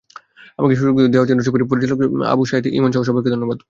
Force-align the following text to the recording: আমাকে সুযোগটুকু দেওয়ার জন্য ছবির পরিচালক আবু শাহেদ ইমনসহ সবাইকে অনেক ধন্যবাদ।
আমাকে 0.59 0.73
সুযোগটুকু 0.75 1.09
দেওয়ার 1.13 1.27
জন্য 1.29 1.41
ছবির 1.47 1.63
পরিচালক 1.71 1.97
আবু 2.33 2.43
শাহেদ 2.49 2.65
ইমনসহ 2.77 3.01
সবাইকে 3.07 3.27
অনেক 3.27 3.35
ধন্যবাদ। 3.35 3.59